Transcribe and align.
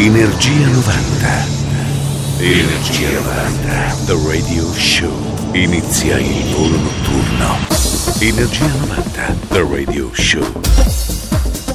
Energia 0.00 0.68
90. 0.68 1.46
Energia 2.38 3.10
90. 3.10 3.96
The 4.06 4.16
Radio 4.28 4.72
Show. 4.72 5.10
Inizia 5.54 6.18
il 6.20 6.54
volo 6.54 6.76
notturno. 6.76 7.58
Energia 8.20 8.66
90. 8.86 9.36
The 9.48 9.66
Radio 9.68 10.08
Show. 10.12 10.60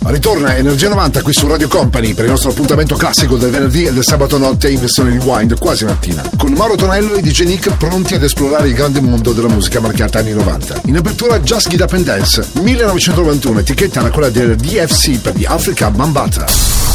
Ritorna 0.05 0.55
Energia 0.55 0.87
90 0.87 1.21
qui 1.21 1.33
su 1.33 1.47
Radio 1.47 1.67
Company 1.67 2.13
per 2.13 2.23
il 2.23 2.31
nostro 2.31 2.51
appuntamento 2.51 2.95
classico 2.95 3.35
del 3.35 3.51
venerdì 3.51 3.87
e 3.87 3.91
del 3.91 4.05
sabato 4.05 4.37
notte 4.37 4.69
in 4.69 4.79
versione 4.79 5.09
rewind 5.09 5.59
quasi 5.59 5.83
mattina. 5.83 6.23
Con 6.37 6.53
Mauro 6.53 6.75
Tonello 6.75 7.15
e 7.15 7.21
DJ 7.21 7.43
Nick 7.43 7.75
pronti 7.75 8.13
ad 8.13 8.23
esplorare 8.23 8.69
il 8.69 8.73
grande 8.73 9.01
mondo 9.01 9.33
della 9.33 9.49
musica 9.49 9.81
marcata 9.81 10.19
anni 10.19 10.31
90. 10.31 10.83
In 10.85 10.95
apertura 10.95 11.41
Just 11.41 11.67
Get 11.67 11.81
Up 11.81 11.91
and 11.91 12.05
Dance 12.05 12.47
1991, 12.53 13.59
etichetta 13.59 13.99
era 13.99 14.11
quella 14.11 14.29
del 14.29 14.55
DFC 14.55 15.19
per 15.19 15.33
di 15.33 15.43
Africa 15.43 15.91
Bambata. 15.91 16.82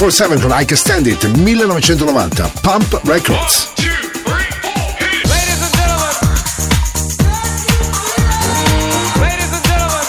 24-7 0.00 0.40
con 0.40 0.58
I 0.58 0.64
Can 0.64 0.78
Stand 0.78 1.06
It 1.06 1.22
1990 1.24 2.50
Pump 2.62 3.00
Records. 3.04 3.68
Ladies 3.76 5.60
and 5.60 5.74
gentlemen. 5.76 6.16
Ladies 9.20 9.52
and 9.52 9.62
gentlemen. 9.66 10.06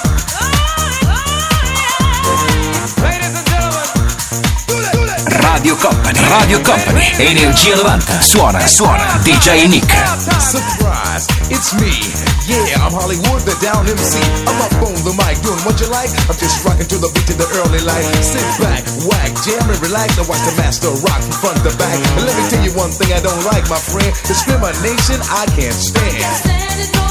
Ladies 3.04 3.36
and 3.36 3.46
gentlemen. 3.52 3.92
Radio 5.44 5.76
Company, 5.76 6.20
Radio 6.40 6.62
Company, 6.62 7.12
Energia 7.18 7.76
90, 7.76 8.22
suona, 8.22 8.66
suona, 8.66 9.20
DJ 9.24 9.68
Nick. 9.68 9.92
Surprise, 10.40 11.28
it's 11.50 11.74
me. 11.74 12.11
Yeah, 12.52 12.84
I'm 12.84 12.92
Hollywood, 12.92 13.42
the 13.48 13.56
down 13.64 13.88
MC. 13.88 14.20
I'm 14.44 14.60
up 14.60 14.76
on 14.84 14.92
the 15.08 15.16
mic 15.16 15.40
doing 15.40 15.64
what 15.64 15.80
you 15.80 15.88
like. 15.88 16.12
I'm 16.28 16.36
just 16.36 16.60
rocking 16.68 16.88
to 16.92 16.98
the 17.00 17.08
beat 17.16 17.32
of 17.32 17.40
the 17.40 17.48
early 17.64 17.80
light. 17.80 18.04
Sit 18.20 18.44
back, 18.60 18.84
whack, 19.08 19.32
jam 19.48 19.64
and 19.72 19.80
relax 19.80 20.20
and 20.20 20.28
watch 20.28 20.44
the 20.44 20.56
master 20.60 20.92
rock 21.00 21.24
from 21.24 21.36
front 21.40 21.60
to 21.64 21.72
back. 21.80 21.96
And 22.20 22.28
let 22.28 22.36
me 22.36 22.44
tell 22.52 22.64
you 22.64 22.76
one 22.76 22.92
thing 22.92 23.16
I 23.16 23.24
don't 23.24 23.44
like, 23.48 23.64
my 23.72 23.80
friend. 23.80 24.12
Discrimination 24.28 25.24
I 25.32 25.48
can't 25.56 25.80
stand. 25.80 27.11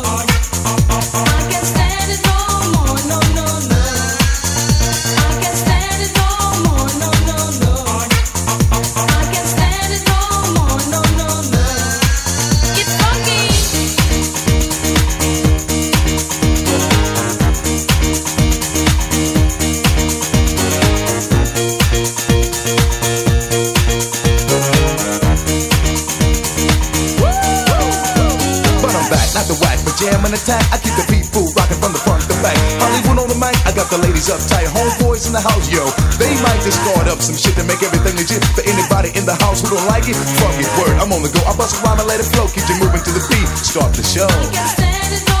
I 34.21 34.27
got 34.27 34.37
the 34.37 34.53
ladies 34.53 34.53
uptight. 34.53 34.67
Homeboys 34.69 35.27
in 35.27 35.33
the 35.33 35.41
house, 35.41 35.71
yo. 35.71 35.85
They 36.19 36.29
might 36.43 36.61
just 36.61 36.77
start 36.85 37.07
up 37.07 37.21
some 37.21 37.35
shit 37.35 37.55
to 37.57 37.63
make 37.65 37.81
everything 37.81 38.15
legit. 38.15 38.43
For 38.53 38.61
anybody 38.61 39.09
in 39.17 39.25
the 39.25 39.35
house 39.35 39.61
who 39.61 39.75
don't 39.75 39.87
like 39.87 40.07
it, 40.07 40.15
fuck 40.37 40.53
it, 40.59 40.69
word. 40.77 40.97
I'm 41.01 41.11
on 41.11 41.23
the 41.23 41.29
go. 41.29 41.41
I 41.49 41.57
bust 41.57 41.81
a 41.81 41.85
rhyme 41.85 41.99
and 41.99 42.07
let 42.07 42.19
it 42.19 42.29
flow. 42.29 42.45
Keep 42.47 42.69
you 42.69 42.77
moving 42.85 43.01
to 43.01 43.11
the 43.11 43.23
beat. 43.29 43.49
Start 43.57 43.93
the 43.93 44.03
show. 44.03 45.40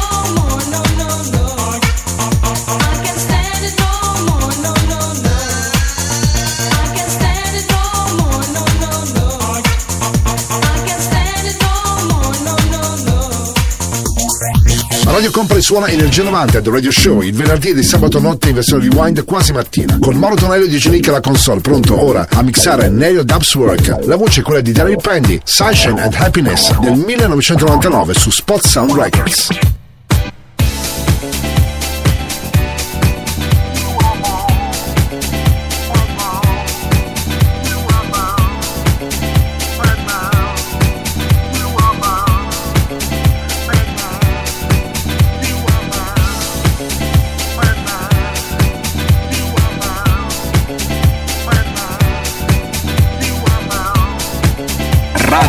Suona 15.61 15.87
Energia 15.89 16.23
90 16.23 16.61
The 16.61 16.69
Radio 16.71 16.91
Show 16.91 17.21
il 17.21 17.33
venerdì 17.33 17.69
e 17.69 17.73
di 17.75 17.83
sabato 17.83 18.19
notte 18.19 18.49
in 18.49 18.55
versione 18.55 18.89
rewind 18.89 19.23
quasi 19.25 19.53
mattina. 19.53 19.97
Con 19.99 20.15
Mauro 20.15 20.35
Tonello 20.35 20.65
di 20.65 20.77
Genica 20.77 21.11
alla 21.11 21.19
console. 21.19 21.61
Pronto 21.61 22.03
ora 22.03 22.27
a 22.29 22.41
mixare 22.41 22.89
Nelio 22.89 23.23
Dubswork 23.23 24.05
la 24.05 24.15
voce 24.15 24.41
è 24.41 24.43
quella 24.43 24.61
di 24.61 24.71
Daryl 24.71 24.97
Pendy 24.99 25.39
Sunshine 25.43 26.01
and 26.01 26.15
Happiness 26.17 26.77
del 26.79 26.95
1999 26.95 28.13
su 28.13 28.31
Spot 28.31 28.65
Sound 28.65 28.91
Records 28.93 29.80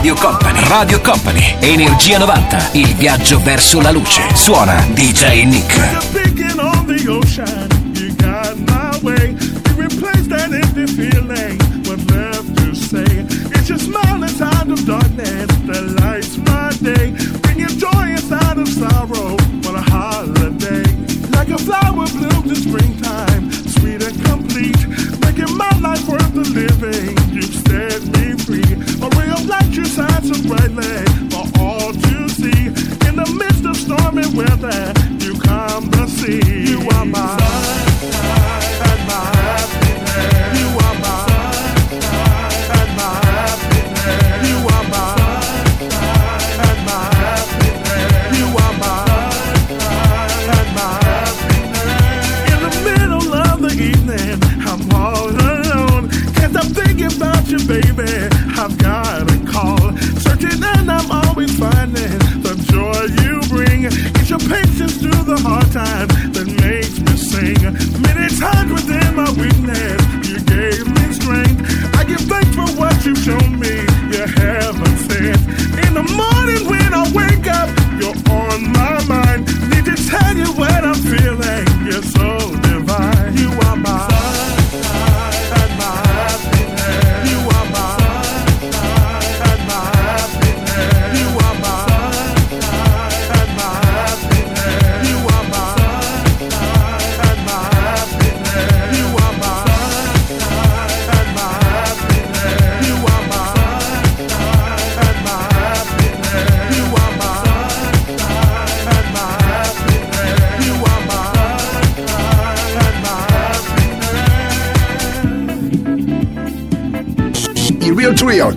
Radio 0.02 0.16
Company. 0.16 0.66
Radio 0.66 1.00
Company. 1.00 1.56
Energia 1.60 2.18
90. 2.18 2.70
Il 2.72 2.92
viaggio 2.96 3.40
verso 3.40 3.80
la 3.80 3.92
luce. 3.92 4.20
Suona 4.34 4.84
DJ 4.94 5.44
Nick. 5.44 6.00
living. 26.52 27.16
You've 27.32 27.61
light 29.52 29.72
you 29.76 29.84
shine 29.84 30.22
so 30.30 30.36
brightly 30.48 30.96
for 31.32 31.44
all 31.60 31.92
to 31.92 32.28
see. 32.40 32.62
In 33.08 33.14
the 33.20 33.28
midst 33.40 33.64
of 33.70 33.76
stormy 33.76 34.26
weather, 34.38 34.80
you 35.24 35.32
calm 35.40 35.82
the 35.90 36.06
sea. 36.06 36.40
You 36.70 36.78
are 36.96 37.04
my 37.04 37.36
sunshine 38.00 38.64
and 38.90 39.00
my 39.10 39.24
happiness. 39.46 40.58
You 40.58 40.68
are 40.86 40.96
my 41.04 41.18
sunshine 41.90 42.70
and 42.78 42.90
my 43.00 43.12
happiness. 43.36 44.30
You 44.48 44.58
are 44.74 44.86
my 44.94 45.08
sunshine 45.78 46.58
and 46.68 46.80
my 46.88 47.04
happiness. 47.22 48.12
You 48.38 48.46
are 48.64 48.74
my 48.82 48.98
sunshine 49.68 50.48
and 50.56 50.68
my 50.78 50.92
happiness. 51.10 52.52
In 52.52 52.58
the 52.66 52.72
middle 52.88 53.30
of 53.48 53.56
the 53.66 53.72
evening, 53.90 54.36
I'm 54.68 54.82
all 55.02 55.28
alone. 55.28 56.04
Can't 56.36 56.52
stop 56.54 56.68
thinking 56.80 57.12
about 57.16 57.44
you, 57.52 57.60
baby 57.66 58.31
and 60.44 60.90
I'm 60.90 61.10
always 61.10 61.56
finding 61.58 62.18
the 62.42 62.54
joy 62.66 63.06
you 63.22 63.40
bring. 63.48 63.84
It's 63.84 64.30
your 64.30 64.40
patience 64.40 64.96
through 64.98 65.22
the 65.22 65.38
hard 65.38 65.70
times 65.70 66.10
that 66.34 66.48
makes 66.58 66.98
me 66.98 67.14
sing. 67.16 67.62
Many 68.02 68.26
times 68.34 68.72
within 68.72 69.14
my 69.14 69.30
weakness, 69.38 70.02
you 70.26 70.38
gave 70.42 70.86
me 70.86 71.04
strength. 71.14 71.62
I 71.94 72.04
give 72.04 72.20
thanks 72.26 72.54
for 72.54 72.66
what 72.74 72.94
you've 73.04 73.18
shown 73.18 73.58
me. 73.58 73.86
You 74.10 74.26
haven't 74.26 74.98
said. 75.06 75.38
In 75.86 75.94
the 75.94 76.06
morning 76.10 76.66
when 76.66 76.90
I 76.92 77.04
wake 77.14 77.46
up, 77.46 77.70
you're 78.00 78.18
on 78.34 78.72
my 78.72 78.98
mind. 79.06 79.46
Need 79.70 79.86
to 79.86 79.96
tell 80.10 80.36
you 80.36 80.50
what 80.58 80.82
I'm 80.82 80.98
feeling. 80.98 81.66
You're 81.86 82.02
so 82.02 82.41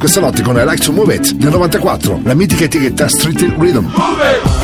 questa 0.06 0.22
notte 0.22 0.44
con 0.44 0.56
I 0.56 0.64
Like 0.64 0.84
to 0.84 0.92
Move 0.92 1.16
It 1.16 1.32
del 1.32 1.50
94, 1.50 2.20
la 2.26 2.36
mitica 2.36 2.66
etichetta 2.66 3.08
Street 3.08 3.40
Rhythm. 3.58 3.86
Move 3.96 4.40
it! 4.44 4.55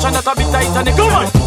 Motion 0.00 0.14
that 0.14 0.26
a 0.26 0.34
bit 0.34 0.50
tight 0.50 0.76
and 0.78 0.88
it 0.88 0.96
come 0.96 1.12
on! 1.12 1.39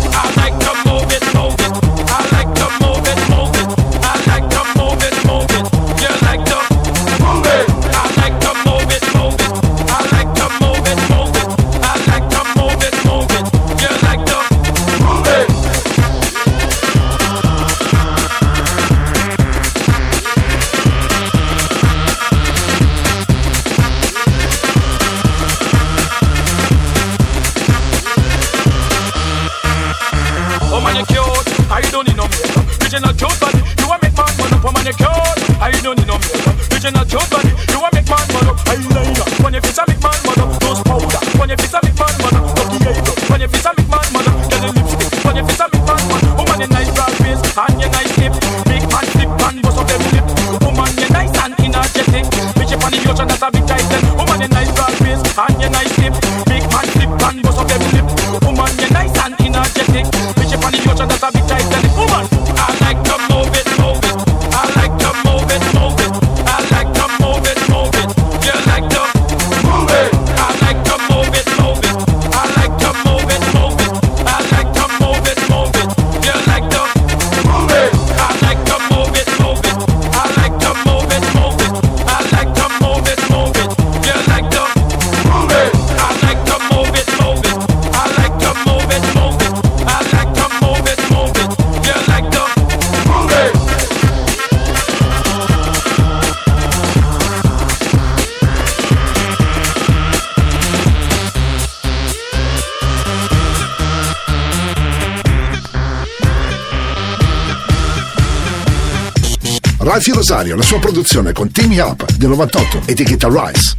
Ralphie 109.93 110.15
Rosario, 110.15 110.55
la 110.55 110.63
sua 110.63 110.79
produzione 110.79 111.33
con 111.33 111.51
Team 111.51 111.71
Up 111.77 112.11
del 112.13 112.29
98, 112.29 112.81
etichetta 112.85 113.27
Rise. 113.27 113.75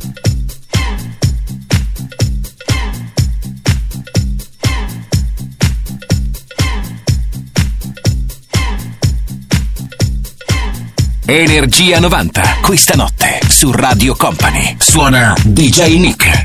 Energia 11.27 11.99
90, 11.99 12.59
questa 12.63 12.95
notte 12.95 13.41
su 13.49 13.73
Radio 13.73 14.15
Company. 14.15 14.77
Suona 14.79 15.35
DJ 15.43 15.99
Nick. 15.99 16.44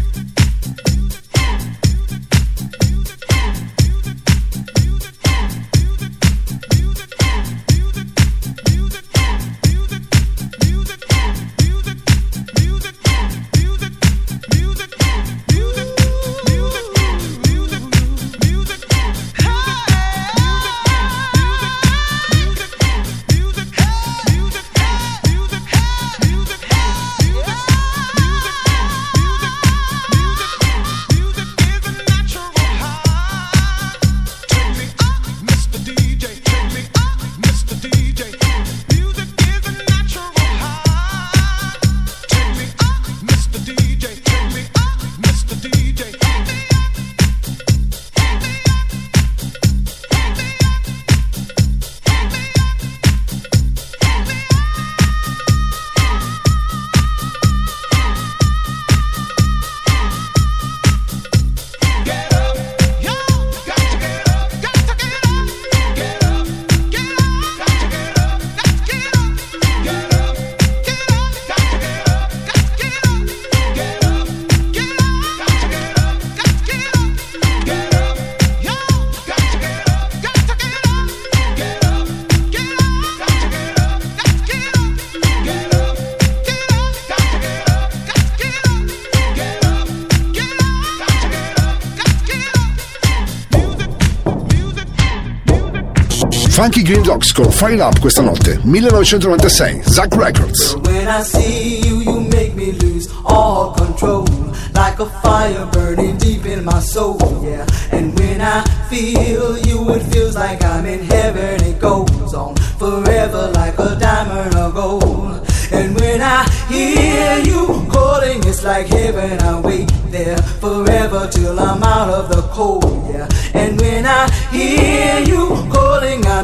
Green 96.90 97.04
Dogs 97.04 97.32
con 97.34 97.52
Fire 97.52 97.84
Up 97.84 98.00
questa 98.00 98.24
notte, 98.24 98.60
1996, 98.64 99.92
Zack 99.92 100.16
Records. 100.16 100.74
When 100.86 101.08
I 101.08 101.22
see 101.22 101.82
you, 101.88 102.02
you 102.02 102.20
make 102.20 102.56
me 102.56 102.72
lose 102.80 103.08
all 103.26 103.76
control. 103.76 104.26
Like 104.74 105.00
a 105.00 105.06
fire 105.22 105.68
burning 105.72 106.18
deep 106.18 106.48
in 106.48 106.64
my 106.64 106.80
soul, 106.80 107.20
yeah. 107.44 107.64
And 107.92 108.18
when 108.18 108.42
I 108.42 108.64
feel 108.90 109.60
you, 109.68 109.88
it 109.92 110.02
feels 110.12 110.36
like 110.36 110.64
I'm 110.64 110.88
in 110.88 111.04
heaven. 111.06 111.64
It 111.64 111.80
goes 111.80 112.34
on 112.34 112.56
forever 112.80 113.52
like 113.54 113.78
a 113.78 113.96
diamond 114.00 114.56
or 114.56 114.72
gold. 114.72 115.48
And 115.72 115.94
when 115.94 116.24
I 116.24 116.44
hear 116.70 117.38
you 117.46 117.86
calling, 117.92 118.40
it's 118.48 118.64
like 118.64 118.88
heaven. 118.88 119.40
I 119.42 119.62
wait 119.62 119.92
there 120.10 120.38
forever 120.38 121.30
till 121.32 121.60
I'm 121.60 121.84
out 121.84 122.10
of 122.10 122.30
the 122.30 122.42
cold, 122.52 123.14
yeah. 123.14 123.30
And 123.54 123.80
when 123.80 124.08
I 124.08 124.28
hear 124.50 125.20
you 125.20 125.69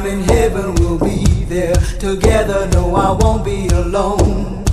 In 0.05 0.21
heaven. 0.21 0.75
We'll 0.75 0.99
be 0.99 1.23
there 1.45 1.73
together. 1.99 2.67
No, 2.73 2.95
I 2.95 3.11
won't 3.11 3.43
be 3.43 3.67
alone. 3.69 4.63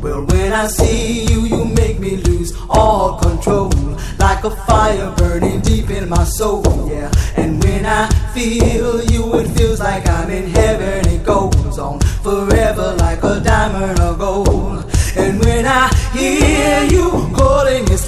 Well, 0.00 0.24
when 0.26 0.52
I 0.52 0.68
see 0.68 1.24
you, 1.24 1.40
you 1.40 1.64
make 1.64 1.98
me 1.98 2.18
lose 2.18 2.56
all 2.68 3.18
control. 3.18 3.70
Like 4.18 4.44
a 4.44 4.50
fire 4.50 5.12
burning 5.16 5.60
deep 5.62 5.90
in 5.90 6.08
my 6.08 6.22
soul, 6.22 6.88
yeah. 6.88 7.10
And 7.36 7.62
when 7.64 7.84
I 7.84 8.08
feel 8.32 9.02
you, 9.10 9.34
it 9.40 9.48
feels 9.56 9.80
like 9.80 10.08
I'm 10.08 10.30
in 10.30 10.48
heaven. 10.50 11.08
It 11.08 11.24
goes 11.24 11.78
on 11.78 11.98
forever 12.22 12.94
like 12.98 13.24
a 13.24 13.40
diamond 13.40 13.98
or 13.98 14.14
gold. 14.16 14.84
And 15.16 15.44
when 15.44 15.66
I 15.66 15.88
hear 16.12 16.84
you 16.84 17.29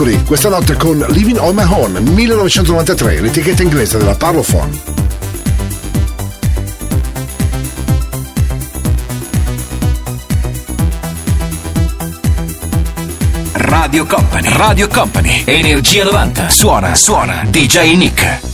Mercury, 0.00 0.24
questa 0.24 0.48
notte 0.48 0.76
con 0.76 1.04
Living 1.08 1.36
on 1.38 1.54
My 1.54 1.64
Own 1.64 1.92
1993, 2.14 3.20
l'etichetta 3.20 3.62
inglese 3.62 3.98
della 3.98 4.14
Parlophone. 4.14 4.70
Radio 13.52 14.06
Company, 14.06 14.48
Radio 14.48 14.88
Company, 14.88 15.42
Energia 15.44 16.04
90, 16.04 16.48
suona, 16.48 16.94
suona, 16.94 17.44
DJ 17.46 17.94
Nick. 17.96 18.49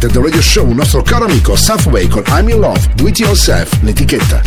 cantante 0.00 0.06
del 0.08 0.22
radio 0.22 0.40
show 0.40 0.66
un 0.66 0.76
nostro 0.76 1.02
caro 1.02 1.26
amico 1.26 1.54
Safway 1.54 2.08
con 2.08 2.22
I'm 2.28 2.48
in 2.48 2.58
Love, 2.58 2.80
Do 2.94 3.06
It 3.06 3.18
Yourself, 3.18 3.70
l'etichetta. 3.82 4.40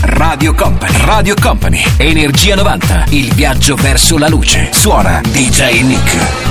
Radio 0.00 0.54
Company, 0.54 1.04
Radio 1.04 1.34
Company, 1.40 1.82
Energia 1.96 2.56
90, 2.56 3.04
il 3.10 3.32
viaggio 3.34 3.76
verso 3.76 4.18
la 4.18 4.28
luce. 4.28 4.68
Suona 4.72 5.20
DJ 5.22 5.82
Nick. 5.82 6.47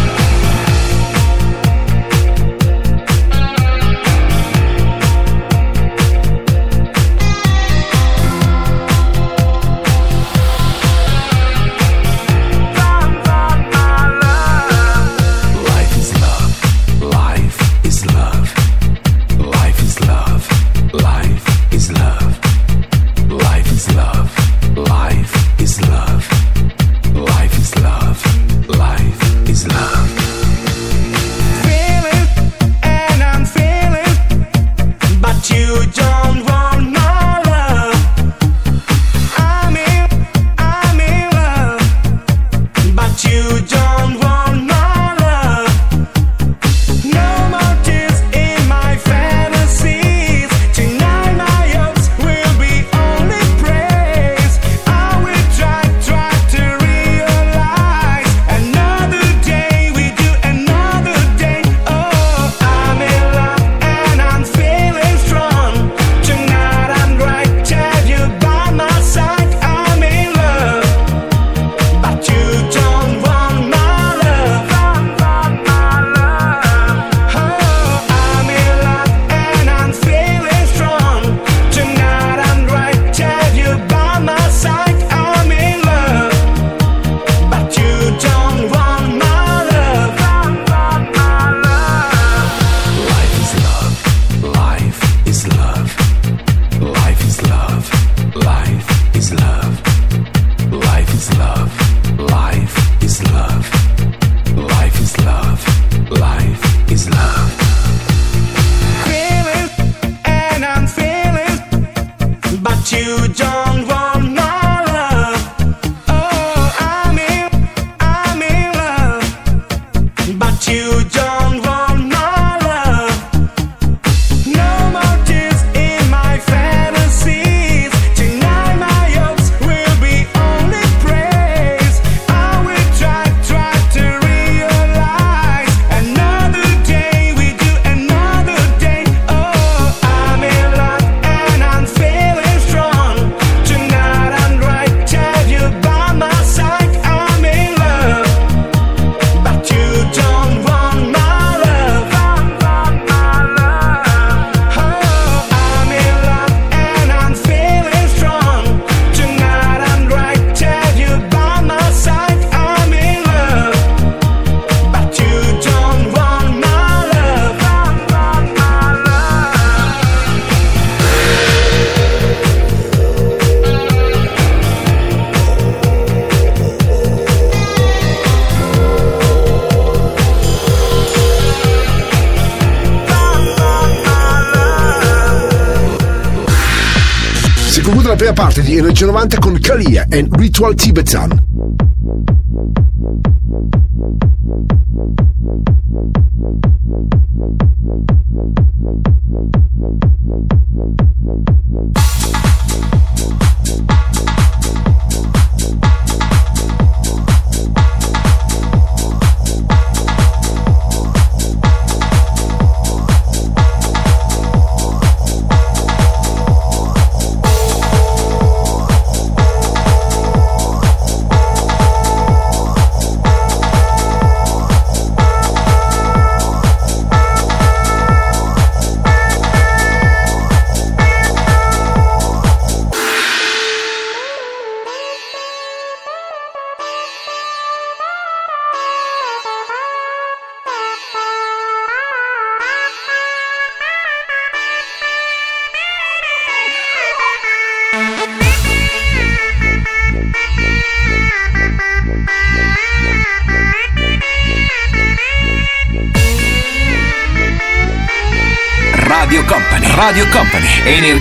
E 190.59 190.69
Ritual 190.69 191.29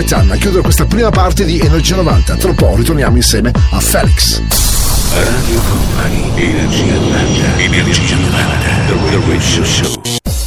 Tibetan 0.00 0.30
a 0.30 0.36
chiudere 0.36 0.62
questa 0.62 0.86
prima 0.86 1.10
parte 1.10 1.44
di 1.44 1.58
Energia 1.58 1.96
90. 1.96 2.36
Tra 2.36 2.48
un 2.48 2.54
po' 2.54 2.74
ritorniamo 2.74 3.16
insieme 3.16 3.52
a 3.70 3.80
Felix. 3.80 4.40
Radio 5.12 5.60
Company, 5.68 6.30
Energia 6.36 6.94
90, 6.94 7.58
Energia 7.58 8.16
90, 8.16 8.56
The 8.86 9.20
Radio 9.26 9.64
Show. 9.64 10.00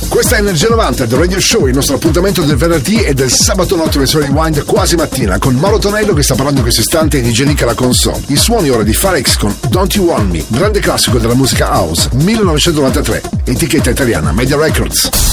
Questa 0.09 0.37
è 0.37 0.39
Energia 0.39 0.69
90 0.69 1.05
del 1.05 1.19
Radio 1.19 1.39
Show, 1.39 1.67
il 1.67 1.75
nostro 1.75 1.95
appuntamento 1.95 2.41
del 2.41 2.55
venerdì 2.55 3.03
e 3.03 3.13
del 3.13 3.29
sabato 3.29 3.75
notte 3.75 3.99
versione 3.99 4.25
rewind 4.25 4.63
quasi 4.65 4.95
mattina 4.95 5.37
con 5.37 5.53
Mauro 5.55 5.77
Tonello 5.77 6.13
che 6.13 6.23
sta 6.23 6.33
parlando 6.33 6.59
in 6.59 6.65
questo 6.65 6.81
istante 6.81 7.21
di 7.21 7.31
Genica 7.31 7.65
la 7.65 7.75
console. 7.75 8.23
I 8.27 8.35
suoni 8.35 8.69
ora 8.69 8.83
di 8.83 8.93
Felix 8.93 9.37
con 9.37 9.55
Don't 9.69 9.93
You 9.93 10.07
Want 10.07 10.31
Me, 10.31 10.43
grande 10.47 10.79
classico 10.79 11.19
della 11.19 11.35
musica 11.35 11.67
house, 11.67 12.09
1993, 12.13 13.21
etichetta 13.45 13.91
italiana 13.91 14.31
Media 14.31 14.57
Records. 14.57 15.32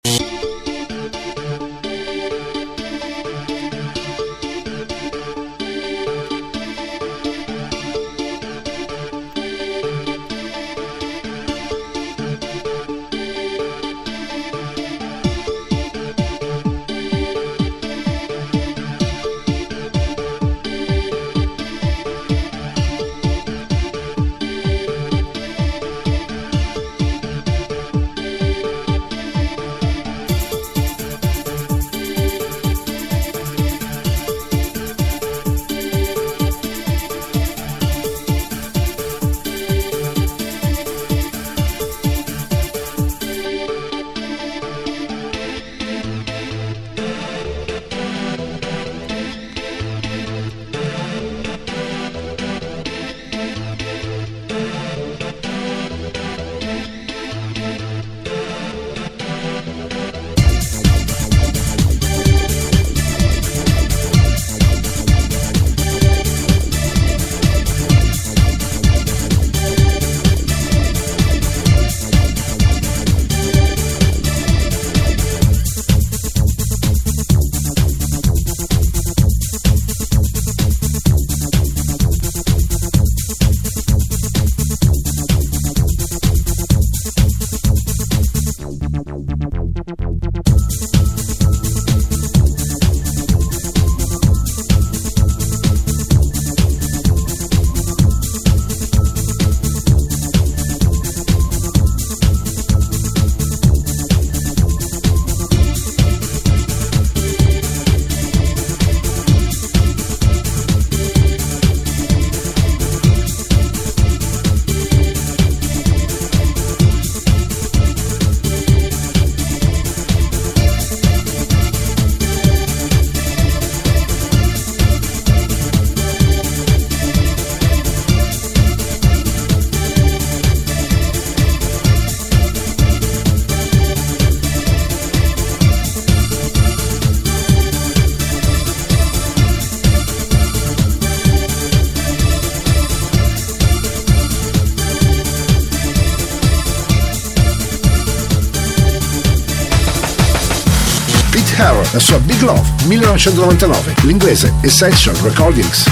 La 151.91 151.99
sua 151.99 152.19
Big 152.19 152.39
Love 152.41 152.61
1999, 152.85 153.95
l'inglese 154.03 154.53
Essential 154.61 155.15
Recordings. 155.15 155.85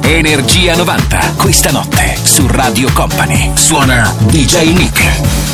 Energia 0.00 0.74
90, 0.76 1.34
questa 1.36 1.70
notte 1.70 2.16
su 2.22 2.46
Radio 2.46 2.90
Company. 2.92 3.50
Suona 3.54 4.14
DJ 4.20 4.72
Nick. 4.74 5.53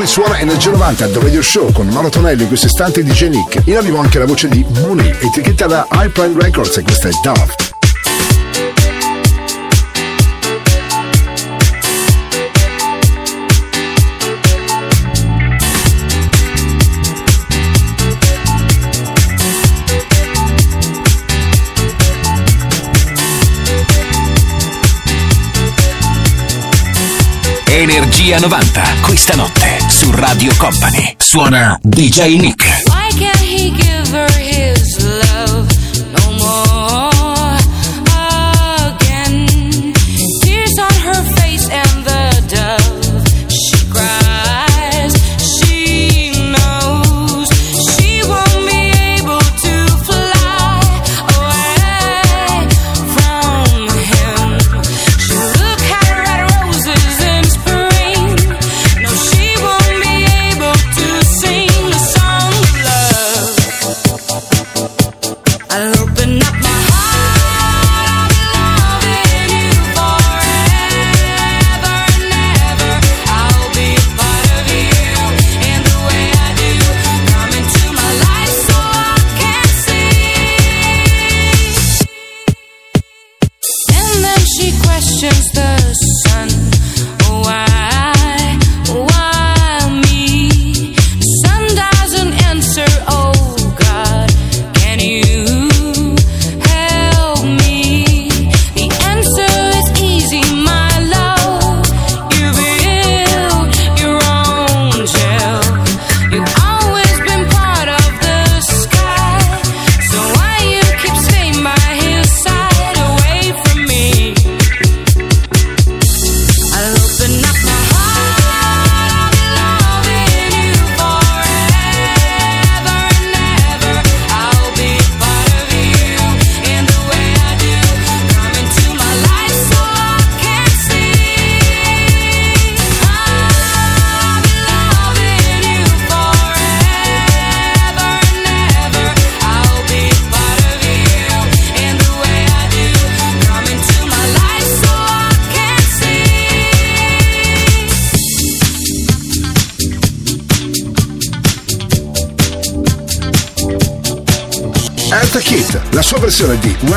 Company 0.00 0.06
suona 0.06 0.38
Energia 0.38 0.70
90 0.70 1.08
The 1.08 1.18
Radio 1.18 1.42
Show 1.42 1.72
con 1.72 1.88
Mauro 1.88 2.08
Tonello 2.08 2.42
in 2.42 2.48
questo 2.48 2.66
istante 2.66 3.02
di 3.02 3.10
Nick. 3.28 3.66
In 3.66 3.76
arrivo 3.76 3.98
anche 3.98 4.18
la 4.18 4.24
voce 4.24 4.48
di 4.48 4.64
Mooney, 4.80 5.10
etichetta 5.20 5.66
da 5.66 5.86
High 5.90 6.10
Prime 6.10 6.40
Records 6.40 6.76
e 6.78 6.82
questa 6.82 7.08
è 7.08 7.12
Daft. 7.22 7.68
Energia 27.66 28.38
90, 28.38 28.82
questa 29.02 29.34
notte 29.36 29.89
su 30.00 30.10
Radio 30.12 30.50
Company. 30.56 31.14
Suona 31.18 31.78
DJ 31.82 32.38
Nick. 32.38 32.64
Why 32.86 33.10
can't 33.18 33.36
he 33.36 33.70
give 33.70 34.08
her 34.12 34.49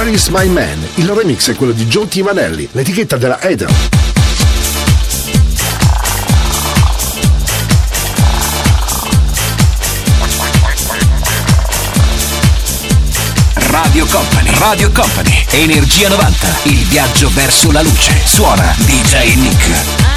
Where 0.04 0.14
is 0.14 0.28
my 0.28 0.50
man? 0.50 0.86
Il 0.96 1.10
remix 1.10 1.50
è 1.50 1.56
quello 1.56 1.72
di 1.72 1.86
Joe 1.86 2.10
Timanelli, 2.10 2.68
l'etichetta 2.74 3.16
della 3.16 3.40
Edel. 3.40 3.70
Radio 13.54 14.06
Company, 14.08 14.50
Radio 14.58 14.92
Company, 14.92 15.46
Energia 15.52 16.10
90, 16.10 16.48
il 16.64 16.84
viaggio 16.88 17.30
verso 17.34 17.72
la 17.72 17.82
luce. 17.82 18.20
Suona 18.26 18.76
DJ 18.80 19.36
Nick. 19.36 20.13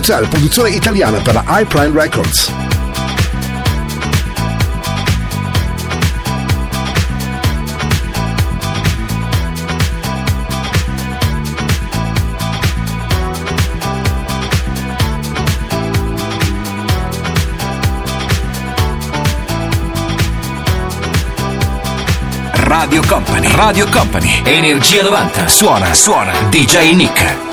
Suzzar, 0.00 0.26
produzione 0.28 0.70
italiana 0.70 1.20
per 1.20 1.34
la 1.34 1.44
iPrime 1.46 1.90
Records. 1.92 2.50
Radio 22.54 23.02
Company, 23.06 23.54
Radio 23.54 23.86
Company, 23.90 24.40
Energia 24.44 25.02
90, 25.02 25.46
suona, 25.46 25.92
suona, 25.92 26.32
DJ 26.48 26.94
Nick. 26.94 27.49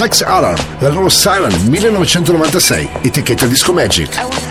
Sex 0.00 0.22
Alarm, 0.22 0.56
la 0.78 0.88
loro 0.88 1.10
Siren 1.10 1.52
1996, 1.68 2.88
etichetta 3.02 3.44
Disco 3.44 3.74
Magic. 3.74 4.49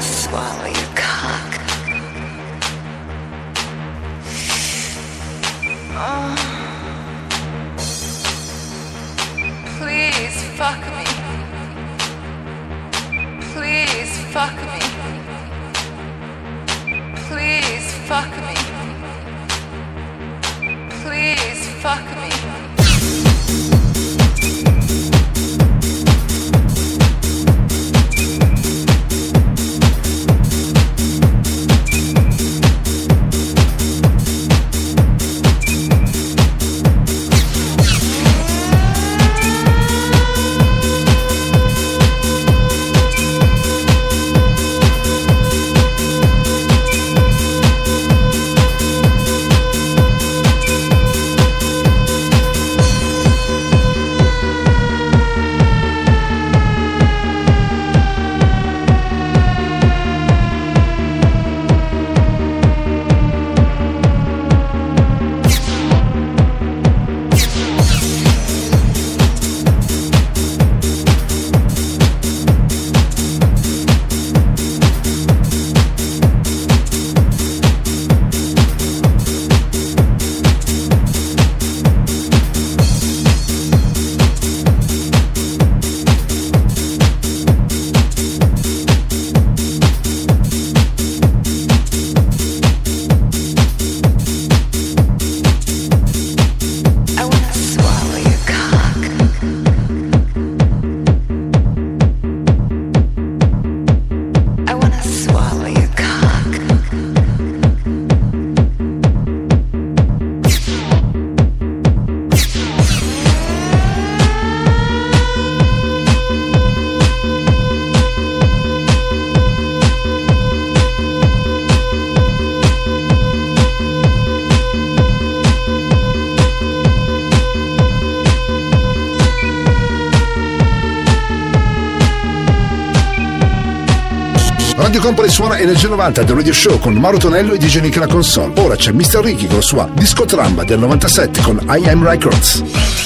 Radio 134.89 135.03
Company 135.03 135.29
suona 135.29 135.59
Energia 135.59 135.87
90 135.87 136.23
del 136.23 136.35
Radio 136.35 136.51
Show 136.51 136.79
con 136.79 136.95
Mauro 136.95 137.19
Tonello 137.19 137.53
e 137.53 137.59
DJ 137.59 137.81
Nick 137.81 137.97
alla 137.97 138.07
console. 138.07 138.59
Ora 138.59 138.75
c'è 138.75 138.91
Mr. 138.91 139.19
Ricky 139.21 139.45
con 139.45 139.57
la 139.57 139.61
sua 139.61 139.87
Disco 139.93 140.25
Tramba 140.25 140.63
del 140.63 140.79
97 140.79 141.41
con 141.41 141.59
I 141.69 141.87
Am 141.87 142.03
Records. 142.03 142.98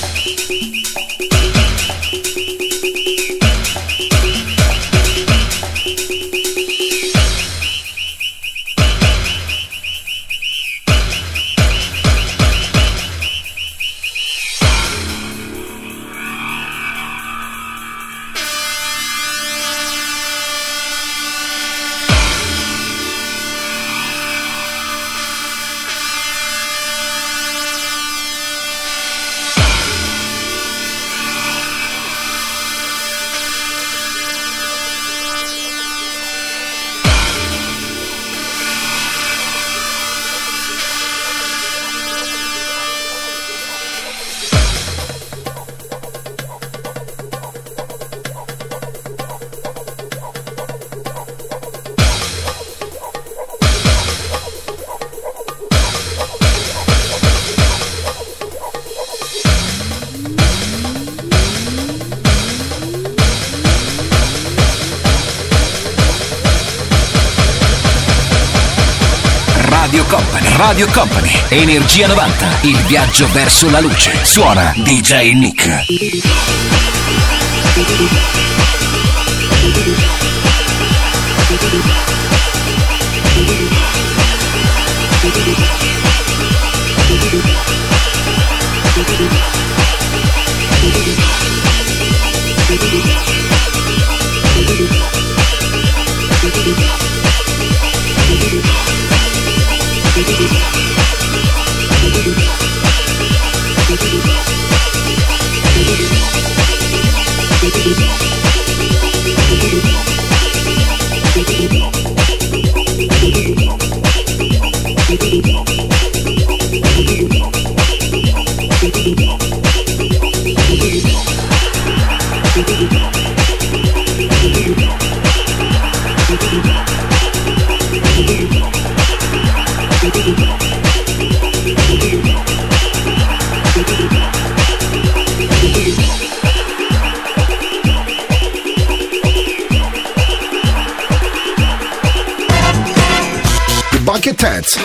Energia 71.55 72.07
90, 72.07 72.61
il 72.61 72.77
viaggio 72.87 73.29
verso 73.31 73.69
la 73.69 73.79
luce. 73.79 74.11
Suona 74.23 74.73
DJ 74.75 75.33
Nick. 75.33 75.83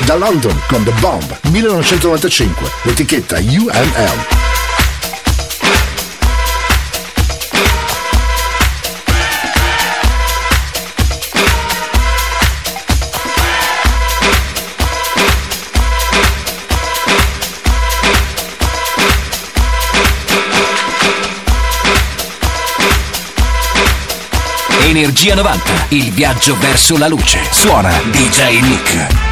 da 0.08 0.16
London 0.16 0.58
con 0.68 0.82
The 0.84 0.92
Bomb 1.00 1.38
1995, 1.50 2.70
l'etichetta 2.84 3.36
UML. 3.36 4.26
Energia 24.84 25.34
90, 25.34 25.62
il 25.90 26.10
viaggio 26.12 26.56
verso 26.58 26.96
la 26.96 27.08
luce. 27.08 27.40
Suona 27.50 27.90
DJ 28.10 28.60
Nick. 28.62 29.27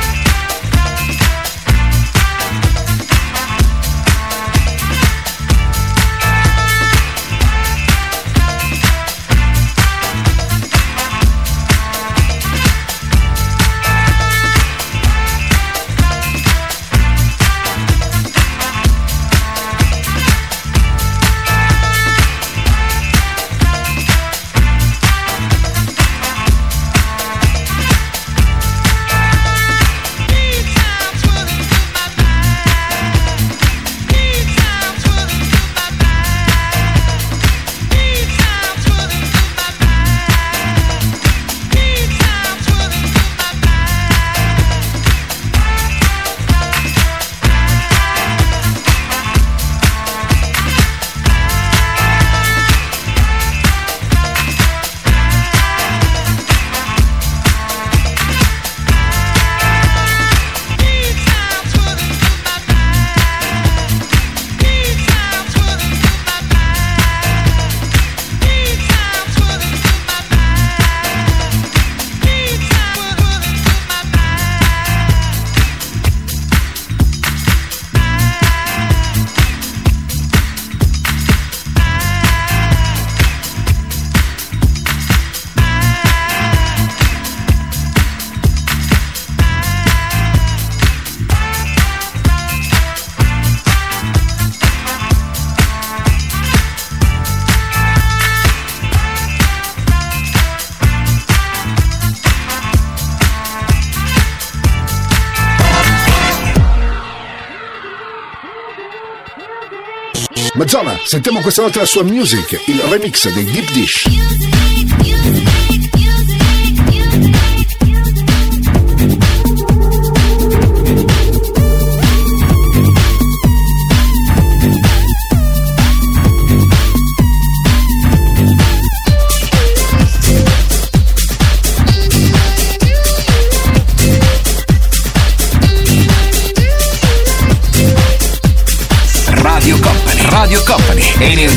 Sentiamo 111.06 111.40
questa 111.40 111.62
volta 111.62 111.78
la 111.78 111.86
sua 111.86 112.02
music, 112.02 112.62
il 112.66 112.80
remix 112.80 113.32
dei 113.32 113.44
Deep 113.44 113.70
Dish. 113.70 114.45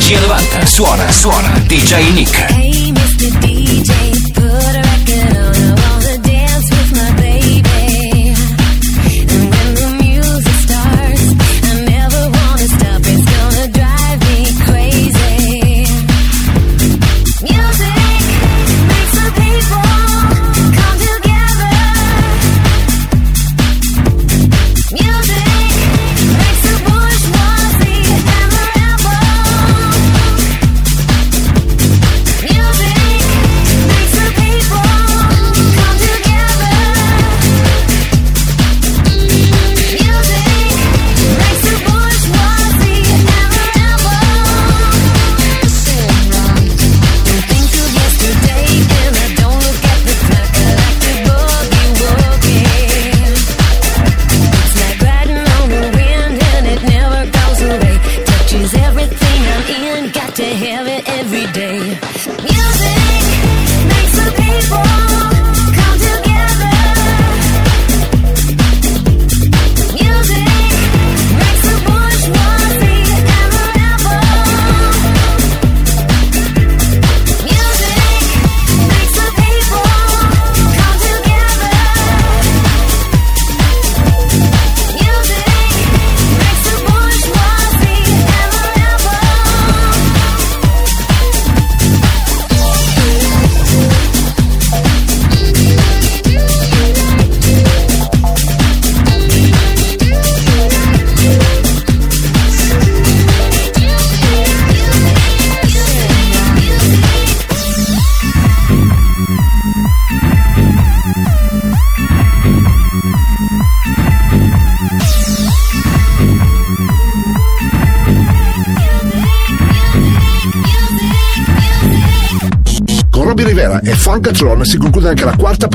10.90. 0.10 0.66
Suona, 0.66 1.12
suona, 1.12 1.50
DJ 1.68 2.12
Nick. 2.14 2.36
Hey, 2.50 2.92
Mr. 2.92 3.30
DJ. 3.42 4.09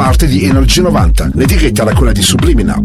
parte 0.04 0.26
di 0.26 0.44
Energy 0.44 0.82
90. 0.82 1.30
L'etichetta 1.32 1.80
era 1.80 1.94
quella 1.94 2.12
di 2.12 2.20
Subliminal. 2.20 2.82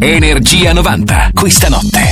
Energia 0.00 0.72
90, 0.72 1.30
questa 1.34 1.68
notte 1.68 2.11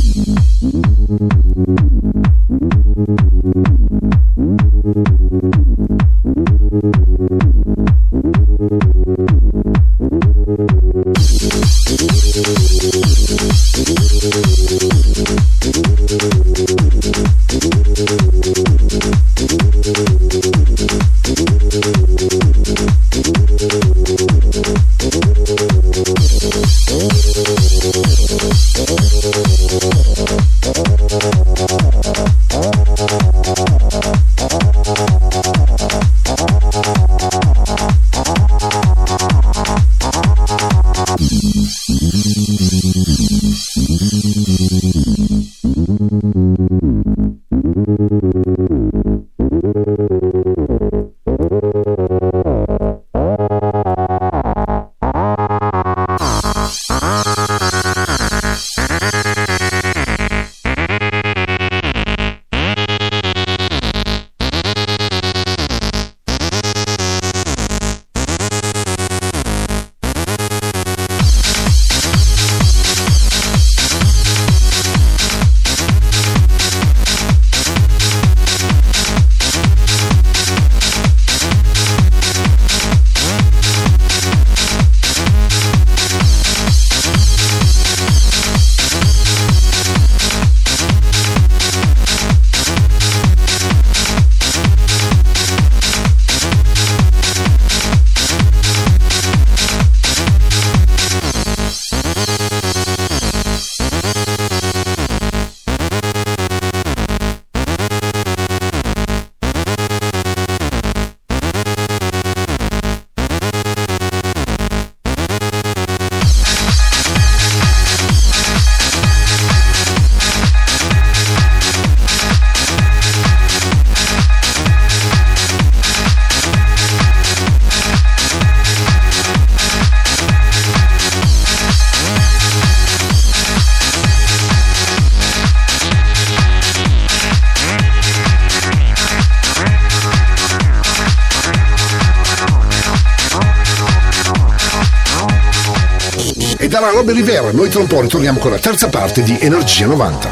Robby 147.01 147.13
Rivera 147.13 147.51
noi 147.51 147.67
tra 147.67 147.79
un 147.79 147.87
po' 147.87 147.99
ritorniamo 148.01 148.37
con 148.37 148.51
la 148.51 148.59
terza 148.59 148.87
parte 148.87 149.23
di 149.23 149.35
Energia 149.41 149.87
90. 149.87 150.29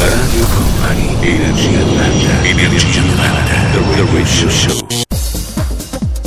Radio 0.00 0.46
Company, 0.54 1.16
Energia 1.20 1.78
90, 1.78 2.44
Energia 2.44 3.00
90, 3.00 3.52
The 3.72 4.04
Radio 4.12 4.50
Show. 4.50 4.86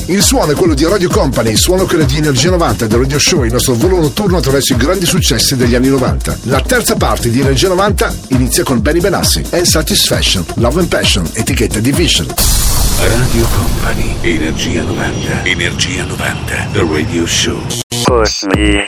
Il 0.07 0.23
suono 0.23 0.53
è 0.53 0.55
quello 0.55 0.73
di 0.73 0.83
Radio 0.83 1.09
Company, 1.09 1.51
il 1.51 1.59
suono 1.59 1.83
è 1.83 1.85
quello 1.85 2.05
di 2.05 2.17
Energia 2.17 2.49
90 2.49 2.87
del 2.87 2.99
Radio 3.01 3.19
Show, 3.19 3.43
il 3.43 3.51
nostro 3.51 3.75
volo 3.75 3.99
notturno 3.99 4.37
attraverso 4.37 4.73
i 4.73 4.77
grandi 4.77 5.05
successi 5.05 5.55
degli 5.55 5.75
anni 5.75 5.89
90. 5.89 6.39
La 6.45 6.61
terza 6.61 6.95
parte 6.95 7.29
di 7.29 7.39
Energia 7.39 7.67
90 7.67 8.15
inizia 8.29 8.63
con 8.63 8.81
Benny 8.81 8.99
Benassi 8.99 9.45
and 9.51 9.65
Satisfaction, 9.65 10.43
Love 10.55 10.79
and 10.79 10.87
Passion, 10.87 11.29
etichetta 11.33 11.77
Division. 11.77 12.25
Radio 12.97 13.47
Company, 13.55 14.15
Energia 14.21 14.81
90, 14.81 15.43
Energia 15.43 16.03
90, 16.03 16.69
The 16.71 16.87
Radio 16.91 17.27
Show. 17.27 17.61
Push 18.05 18.45
me, 18.55 18.87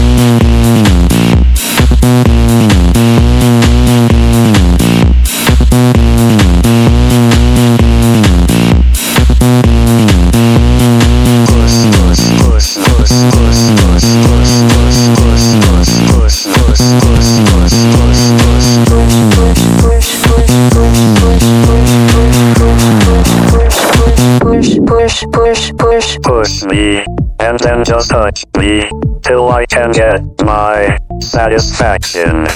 Me, 26.71 27.03
and 27.39 27.59
then 27.59 27.83
just 27.83 28.09
touch 28.09 28.45
me, 28.57 28.87
till 29.21 29.49
I 29.49 29.65
can 29.65 29.91
get 29.91 30.21
my 30.43 30.97
satisfaction. 31.19 32.47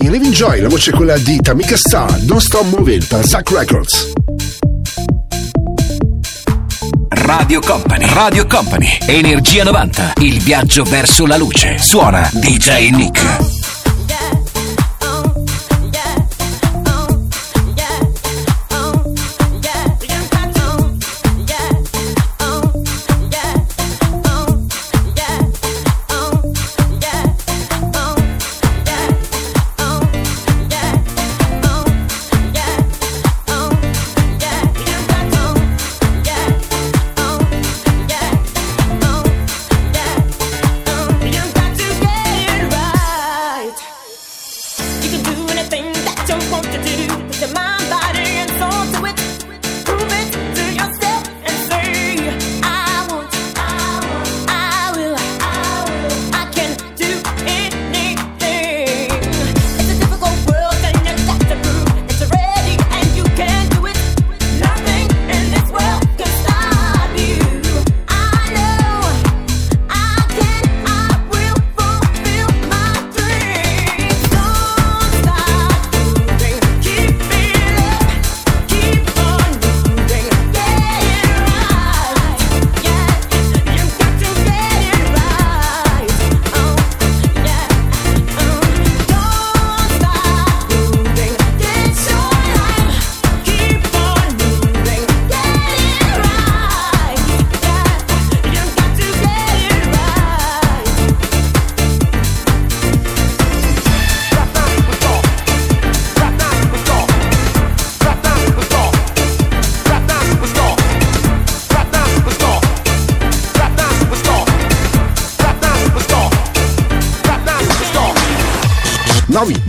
In 0.00 0.10
Living 0.10 0.32
Joy 0.32 0.60
la 0.60 0.68
voce 0.68 0.90
è 0.90 0.94
quella 0.94 1.16
di 1.16 1.40
Tamika 1.40 1.76
Star, 1.76 2.10
Don't 2.20 2.40
Stop 2.40 2.64
Moving 2.76 3.06
per 3.06 3.24
Zack 3.24 3.50
Records. 3.50 4.12
Radio 7.08 7.60
Company, 7.60 8.06
Radio 8.12 8.46
Company, 8.46 8.98
Energia 9.06 9.64
90, 9.64 10.14
il 10.18 10.40
viaggio 10.40 10.84
verso 10.84 11.26
la 11.26 11.36
luce. 11.36 11.78
Suona 11.78 12.28
DJ 12.32 12.90
Nick. 12.90 13.53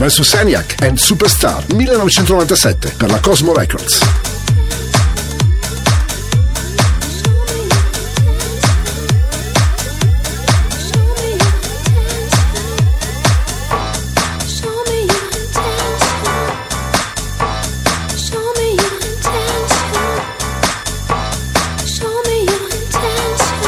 Novi 0.05 0.09
vs 0.09 0.21
Seniac 0.21 0.75
and 0.83 0.97
Superstar 0.97 1.63
1997 1.73 2.93
per 2.95 3.09
la 3.09 3.19
Cosmo 3.19 3.53
Records. 3.53 3.99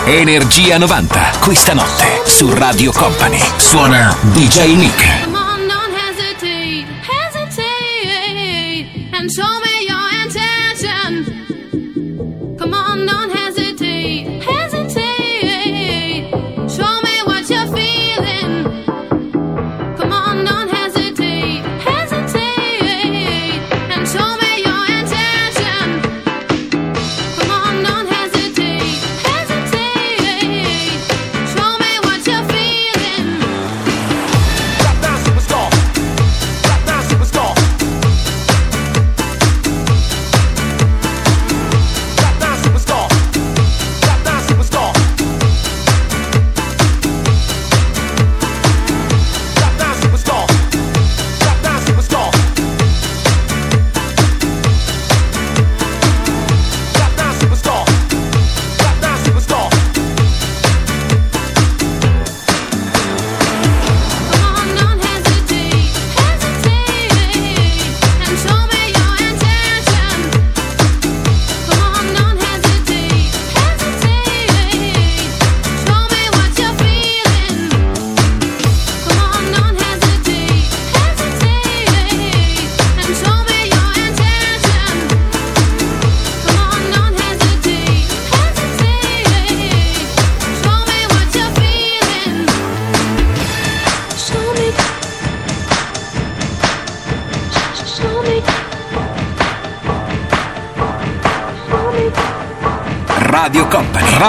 Energia 0.05 0.77
90, 0.77 1.31
questa 1.39 1.73
notte 1.73 2.21
su 2.25 2.53
Radio 2.53 2.91
Company. 2.91 3.39
Suona 3.57 4.15
DJ 4.33 4.75
Nick. 4.75 5.26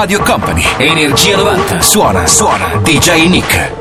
Radio 0.00 0.22
Company, 0.22 0.64
Energia 0.76 1.36
90. 1.36 1.80
Suona, 1.80 2.24
suona 2.24 2.76
DJ 2.84 3.26
Nick. 3.26 3.72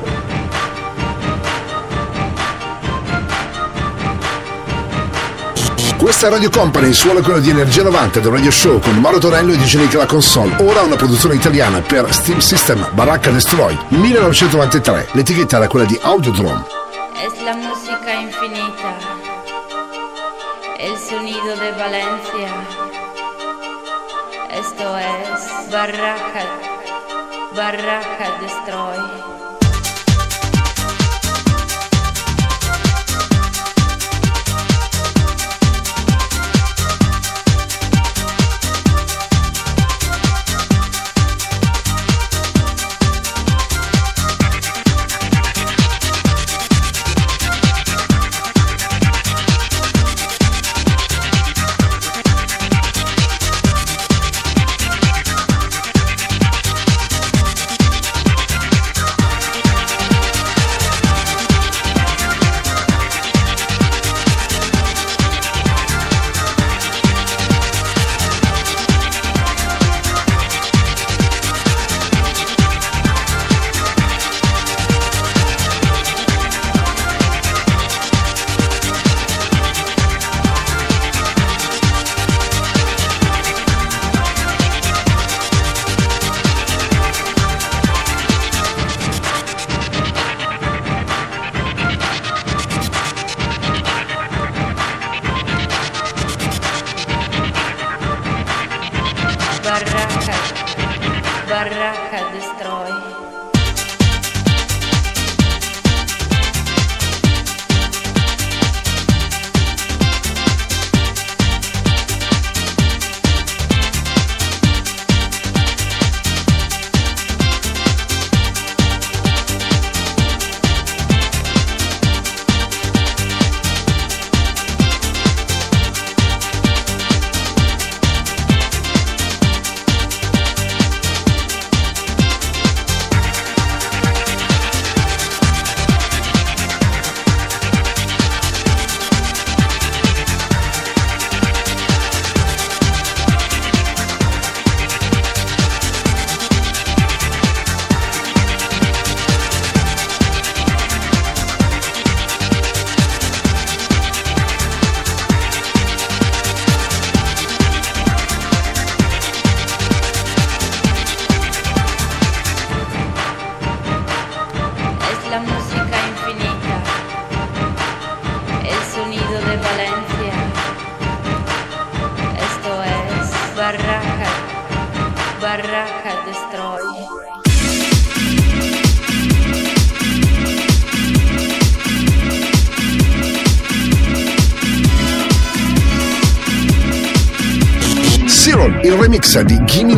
Questa 5.96 6.26
è 6.26 6.30
Radio 6.32 6.50
Company, 6.50 6.92
suona 6.92 7.22
quello 7.22 7.38
di 7.38 7.52
Energia 7.52 7.84
90 7.84 8.20
del 8.20 8.32
Radio 8.32 8.50
Show 8.50 8.80
con 8.80 8.96
Mauro 8.96 9.20
Tonello 9.20 9.54
e 9.54 9.58
DJ 9.58 9.76
Nick 9.76 9.94
alla 9.94 10.08
console. 10.08 10.56
Ora 10.58 10.82
una 10.82 10.96
produzione 10.96 11.36
italiana 11.36 11.82
per 11.82 12.12
Steam 12.12 12.40
System 12.40 12.90
Baracca 12.94 13.30
Destroy 13.30 13.78
1993. 13.90 15.10
L'etichetta 15.12 15.58
era 15.58 15.68
quella 15.68 15.86
di 15.86 16.00
Autodrome. 16.02 16.66
Es 17.24 17.40
la 17.44 17.54
música 17.54 18.12
infinita, 18.20 18.98
el 20.80 20.98
sonido 20.98 21.56
de 21.60 21.72
Valencia. 21.74 22.57
Es 25.68 25.72
Barraca, 25.72 26.46
Barraca 27.56 28.40
Destroy. 28.42 28.97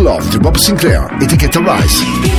Love 0.10 0.28
di 0.30 0.40
Bob 0.40 0.56
Sinclair, 0.56 1.06
etichetta 1.22 1.60
Rise. 1.60 2.39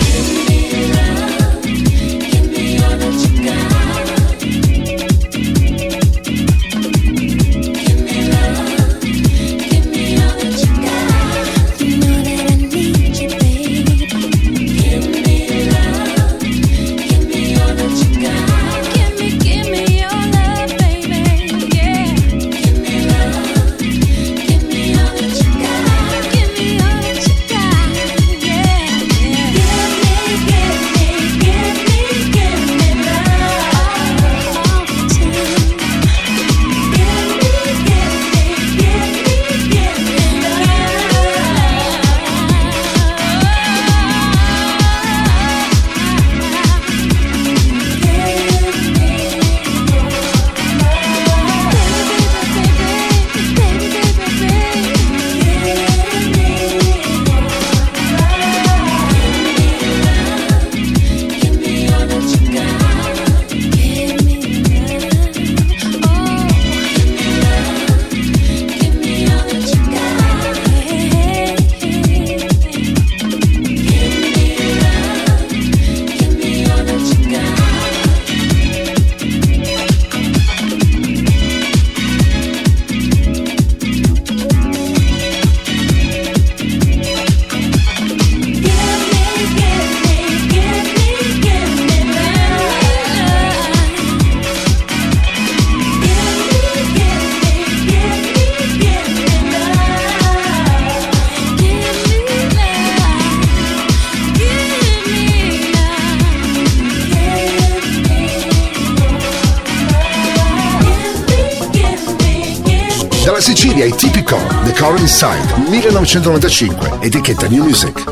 1995, 116.01 116.97
etichetta 117.01 117.47
New 117.47 117.63
Music. 117.63 118.03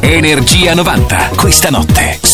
Energia 0.00 0.74
90, 0.74 1.30
questa 1.36 1.70
notte 1.70 2.09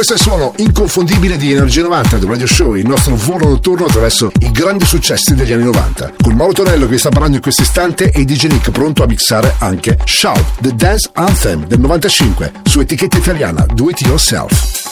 Questo 0.00 0.16
è 0.16 0.22
il 0.24 0.30
suono 0.30 0.54
inconfondibile 0.56 1.36
di 1.36 1.52
Energia 1.52 1.82
90 1.82 2.16
del 2.16 2.26
Radio 2.26 2.46
Show, 2.46 2.74
il 2.74 2.86
nostro 2.86 3.16
volo 3.16 3.46
notturno 3.46 3.84
attraverso 3.84 4.32
i 4.40 4.50
grandi 4.50 4.86
successi 4.86 5.34
degli 5.34 5.52
anni 5.52 5.64
90. 5.64 6.12
Con 6.22 6.36
Mauro 6.36 6.54
Tonello 6.54 6.86
che 6.86 6.92
vi 6.92 6.98
sta 6.98 7.10
parlando 7.10 7.36
in 7.36 7.42
questo 7.42 7.60
istante 7.60 8.10
e 8.10 8.24
DJ 8.24 8.46
Nick 8.46 8.70
pronto 8.70 9.02
a 9.02 9.06
mixare 9.06 9.56
anche 9.58 9.98
Shout, 10.06 10.60
The 10.60 10.74
Dance 10.74 11.10
Anthem 11.12 11.66
del 11.66 11.80
95 11.80 12.50
su 12.64 12.80
etichetta 12.80 13.18
italiana 13.18 13.66
Do 13.74 13.90
It 13.90 14.00
Yourself. 14.00 14.88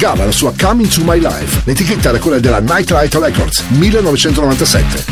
pubblicava 0.00 0.24
la 0.24 0.32
sua 0.32 0.54
Coming 0.58 0.88
to 0.88 1.02
My 1.04 1.18
Life. 1.18 1.60
L'etichetta 1.64 2.08
era 2.08 2.18
quella 2.18 2.38
della 2.38 2.60
Nightlight 2.60 3.14
Records, 3.16 3.64
1997. 3.68 5.04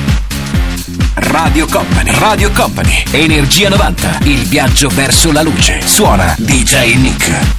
Radio 1.15 1.67
Company, 1.67 2.11
Radio 2.19 2.51
Company, 2.53 3.03
Energia 3.11 3.69
90, 3.69 4.21
il 4.23 4.47
viaggio 4.47 4.89
verso 4.89 5.31
la 5.31 5.43
luce. 5.43 5.81
Suona 5.85 6.35
DJ 6.39 6.97
Nick. 6.97 7.58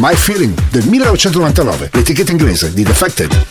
My 0.00 0.16
Feeling 0.16 0.58
del 0.70 0.86
1999, 0.86 1.90
l'etichetta 1.92 2.30
inglese 2.30 2.72
di 2.72 2.82
Defected. 2.82 3.46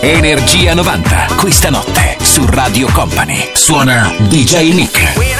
Energia 0.00 0.74
90, 0.74 1.26
questa 1.36 1.70
notte 1.70 2.16
su 2.20 2.44
Radio 2.46 2.88
Company. 2.90 3.52
Suona 3.54 4.12
DJ 4.28 4.72
Nick. 4.72 5.33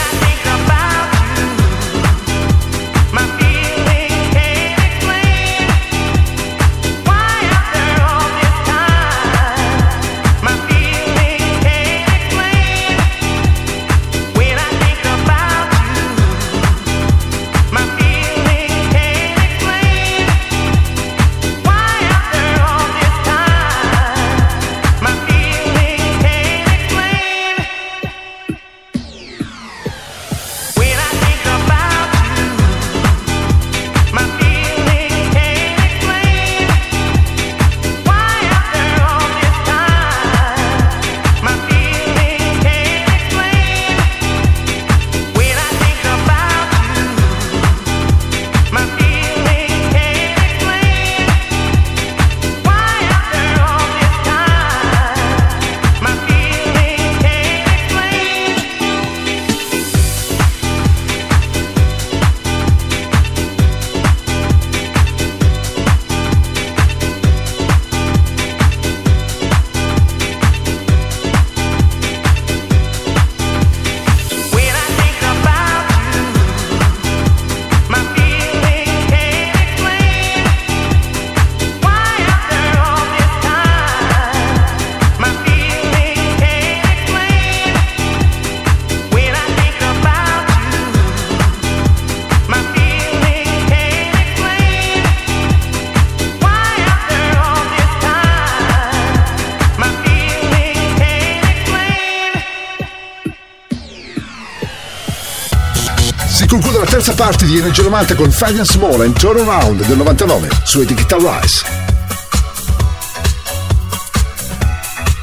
di 107.54 107.60
Reggio 107.60 107.82
90 107.82 108.16
con 108.16 108.32
Fabian 108.32 108.64
Small 108.64 109.00
and 109.02 109.16
Turnaround 109.16 109.86
del 109.86 109.96
99 109.96 110.48
su 110.64 110.80
etichetta 110.80 111.16
Rise. 111.16 111.64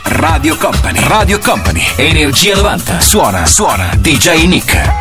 Radio 0.04 0.56
Company, 0.56 1.00
Radio 1.08 1.40
Company, 1.40 1.86
Energia 1.98 2.56
90, 2.56 3.02
suona, 3.02 3.46
suona, 3.46 3.90
DJ 3.98 4.46
Nick. 4.46 5.01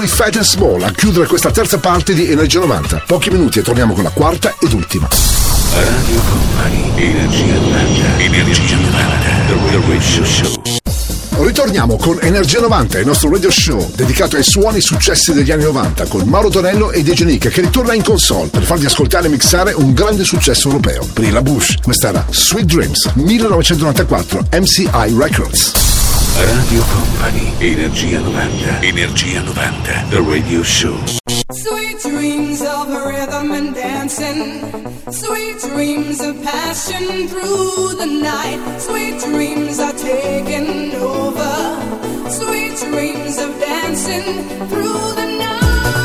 Erano 0.00 0.02
i 0.02 0.06
Fat 0.06 0.36
and 0.36 0.44
Small 0.44 0.82
a 0.82 0.90
chiudere 0.92 1.26
questa 1.26 1.50
terza 1.50 1.78
parte 1.78 2.14
di 2.14 2.30
Energia 2.30 2.60
90. 2.60 3.04
Pochi 3.06 3.30
minuti 3.30 3.58
e 3.58 3.62
torniamo 3.62 3.94
con 3.94 4.02
la 4.02 4.10
quarta 4.10 4.54
ed 4.58 4.72
ultima. 4.72 5.08
Radio 5.74 6.20
Company, 6.28 6.92
Energia 6.96 7.54
90, 7.54 8.18
Energia 8.18 8.76
90, 8.76 9.28
The 9.46 9.80
Radio 9.86 10.24
Show. 10.24 10.62
Ritorniamo 11.42 11.96
con 11.96 12.18
Energia 12.20 12.60
90, 12.60 12.98
il 12.98 13.06
nostro 13.06 13.30
radio 13.30 13.50
show 13.50 13.90
dedicato 13.94 14.36
ai 14.36 14.42
suoni 14.42 14.80
successi 14.82 15.32
degli 15.32 15.50
anni 15.50 15.62
90 15.62 16.06
con 16.06 16.28
Mauro 16.28 16.50
Tonello 16.50 16.90
e 16.90 17.02
DJ 17.02 17.22
Nick 17.22 17.48
che 17.48 17.62
ritorna 17.62 17.94
in 17.94 18.02
console 18.02 18.48
per 18.48 18.62
farvi 18.62 18.84
ascoltare 18.84 19.26
e 19.26 19.30
mixare 19.30 19.72
un 19.72 19.94
grande 19.94 20.24
successo 20.24 20.68
europeo. 20.68 21.08
La 21.30 21.40
Bush, 21.40 21.76
questa 21.82 22.08
era 22.08 22.26
Sweet 22.28 22.66
Dreams 22.66 23.12
1994 23.14 24.48
MCI 24.52 25.16
Records. 25.16 25.79
Radio 26.40 26.82
Company, 26.82 27.52
Energia 27.60 28.20
90, 28.20 28.86
Energia 28.88 29.42
90, 29.44 30.10
The 30.10 30.22
Radio 30.22 30.62
Show. 30.62 30.96
Sweet 31.52 31.98
dreams 32.00 32.62
of 32.62 32.88
rhythm 32.88 33.52
and 33.52 33.74
dancing. 33.74 34.64
Sweet 35.12 35.58
dreams 35.60 36.20
of 36.22 36.42
passion 36.42 37.28
through 37.28 37.94
the 38.00 38.06
night. 38.06 38.80
Sweet 38.80 39.20
dreams 39.20 39.78
are 39.78 39.92
taking 39.92 40.94
over. 40.96 41.52
Sweet 42.30 42.76
dreams 42.88 43.38
of 43.38 43.50
dancing 43.60 44.24
through 44.68 45.14
the 45.20 45.26
night. 45.38 45.99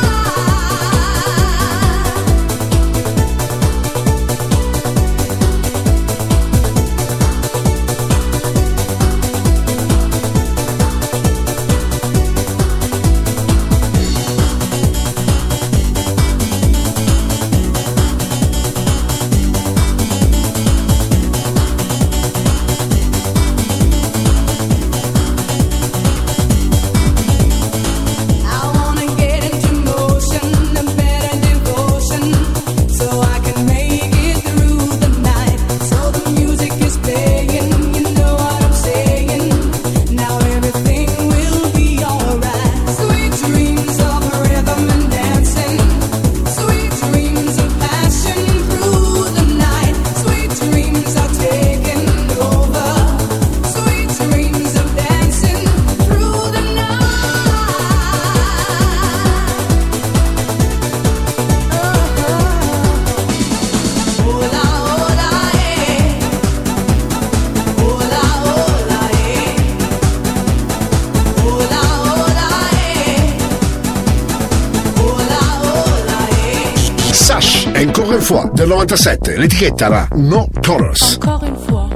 97, 79.36 79.38
l'etichetta 79.38 79.86
era 79.86 80.08
No 80.14 80.48
Colors. 80.62 81.18
Encore 81.20 81.44
une 81.44 81.56
fois. 81.56 81.88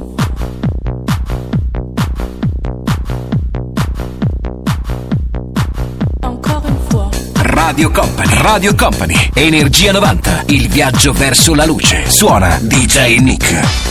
Encore 6.21 6.63
une 6.67 6.89
fois. 6.89 7.09
Radio 7.43 7.89
Company, 7.91 8.33
Radio 8.41 8.75
Company, 8.75 9.29
Energia 9.33 9.91
90, 9.91 10.43
il 10.47 10.67
viaggio 10.69 11.13
verso 11.13 11.53
la 11.55 11.65
luce. 11.65 12.03
Suona 12.07 12.59
DJ 12.61 13.19
Nick. 13.19 13.90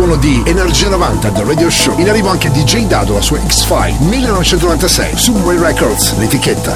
Suono 0.00 0.16
di 0.16 0.42
Energia 0.46 0.88
90 0.88 1.28
del 1.28 1.44
Radio 1.44 1.68
Show. 1.68 1.98
In 1.98 2.08
arrivo 2.08 2.30
anche 2.30 2.50
DJ 2.50 2.86
Dado, 2.86 3.12
la 3.12 3.20
sua 3.20 3.38
X-File 3.46 3.98
1996, 3.98 5.14
Subway 5.14 5.58
Records, 5.58 6.16
l'etichetta. 6.16 6.74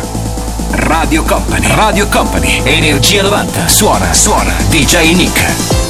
Radio 0.73 1.23
Company, 1.23 1.67
Radio 1.75 2.07
Company, 2.09 2.61
Energia 2.65 3.23
90. 3.23 3.67
Suona, 3.67 4.13
suona, 4.13 4.53
DJ 4.69 5.15
Nick. 5.15 5.84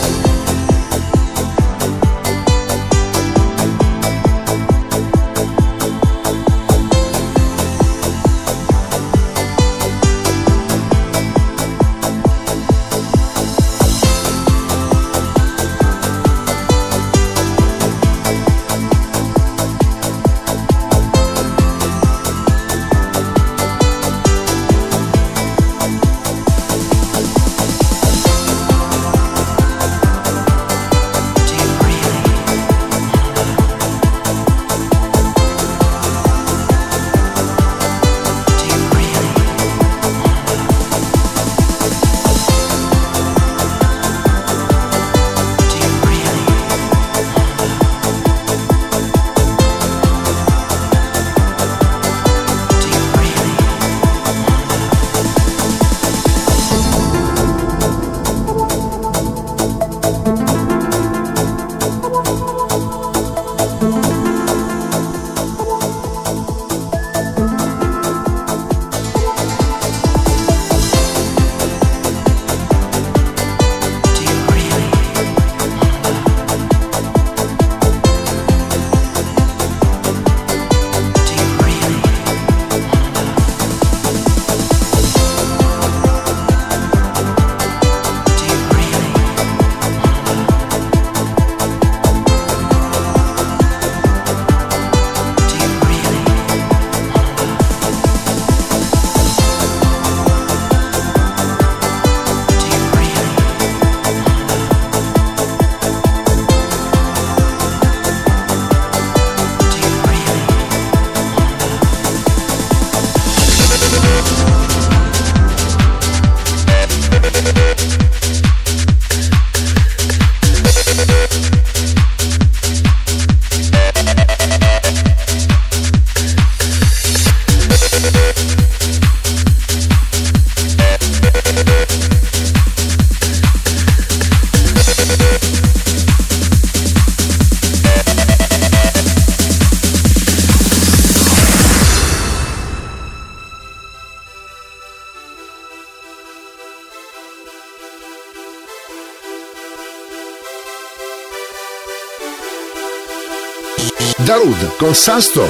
Darud 154.27 154.56
con 154.78 154.94
Sasto. 154.94 155.47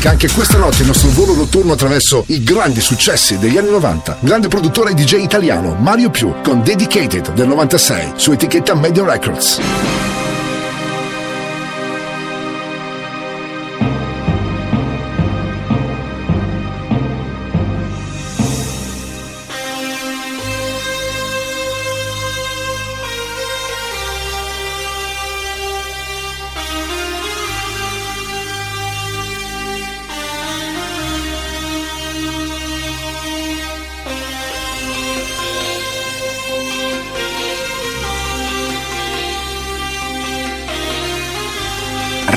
Nick 0.00 0.06
anche 0.06 0.32
questa 0.32 0.56
notte 0.56 0.80
il 0.80 0.86
nostro 0.86 1.10
volo 1.10 1.34
notturno 1.34 1.74
attraverso 1.74 2.24
i 2.28 2.42
grandi 2.42 2.80
successi 2.80 3.36
degli 3.38 3.58
anni 3.58 3.70
90. 3.70 4.18
Grande 4.20 4.48
produttore 4.48 4.94
DJ 4.94 5.22
italiano 5.22 5.74
Mario 5.74 6.08
Più 6.08 6.36
con 6.42 6.62
Dedicated 6.62 7.34
del 7.34 7.48
96 7.48 8.12
su 8.16 8.32
etichetta 8.32 8.74
Media 8.74 9.04
Records. 9.04 9.99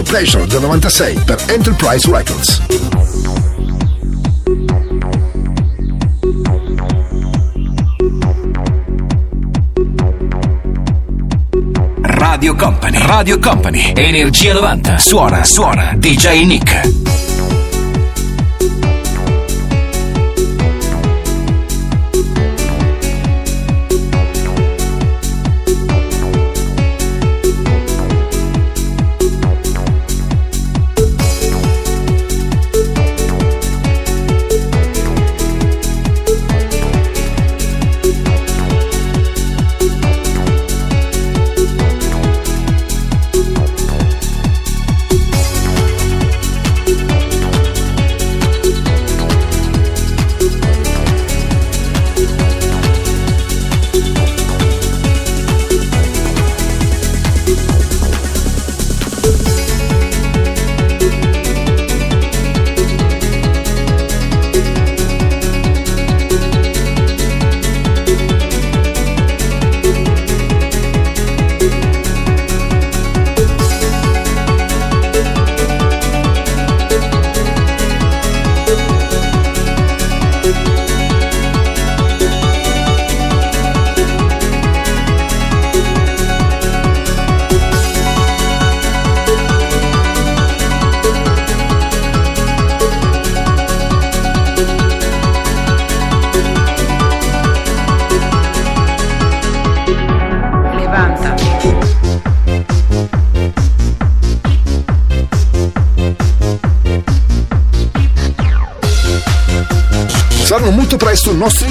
For 0.00 0.02
Pleasure 0.02 0.46
del 0.46 0.60
96 0.60 1.24
per 1.24 1.38
Enterprise 1.48 2.10
Records. 2.10 2.60
Radio 12.02 12.54
Company. 12.54 12.98
Radio 12.98 13.38
Company. 13.38 13.92
Energia 13.94 14.52
90. 14.54 14.98
Suona, 14.98 15.44
suona. 15.44 15.94
DJ 15.96 16.44
Nick. 16.44 16.99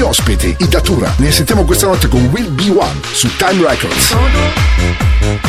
Ospiti, 0.10 0.56
i 0.60 0.68
Datura. 0.68 1.14
Ne 1.18 1.32
sentiamo 1.32 1.64
questa 1.66 1.86
notte 1.86 2.08
con 2.08 2.26
Will 2.32 2.52
Be 2.52 2.70
One 2.70 3.00
su 3.14 3.30
Time 3.38 3.68
Records. 3.68 5.49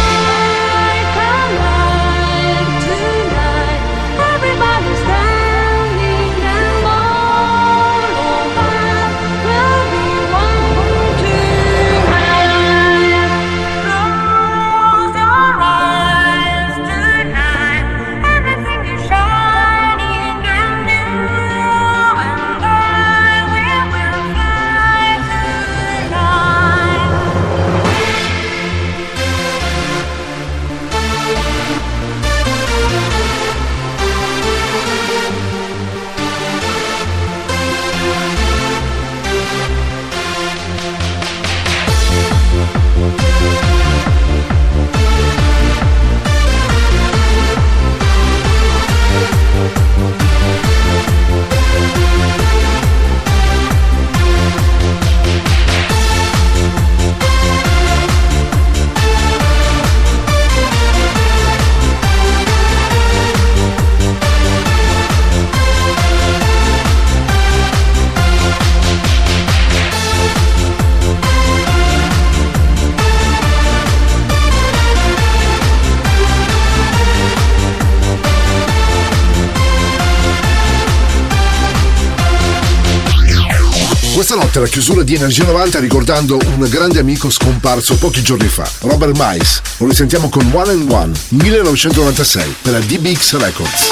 La 84.61 84.67
chiusura 84.67 85.01
di 85.01 85.15
Energia 85.15 85.43
90 85.43 85.79
ricordando 85.79 86.37
un 86.37 86.67
grande 86.69 86.99
amico 86.99 87.31
scomparso 87.31 87.97
pochi 87.97 88.21
giorni 88.21 88.47
fa, 88.47 88.69
Robert 88.81 89.13
Miles. 89.17 89.59
Lo 89.77 89.87
risentiamo 89.87 90.29
con 90.29 90.47
One 90.53 90.71
and 90.71 90.91
One 90.91 91.13
1996 91.29 92.55
per 92.61 92.73
la 92.73 92.79
DBX 92.79 93.37
Records. 93.37 93.87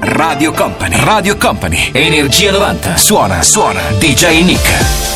Radio 0.00 0.52
Company, 0.52 0.96
Radio 1.04 1.36
Company, 1.36 1.90
Energia 1.92 2.50
90, 2.50 2.96
suona, 2.96 3.40
suona, 3.42 3.80
DJ 3.98 4.42
Nick. 4.42 5.13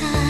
time. 0.00 0.23